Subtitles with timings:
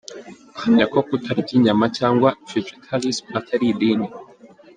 [0.55, 4.07] Ahamya ko kutarya inyama cyangwa “Vegetalisme” atari idini.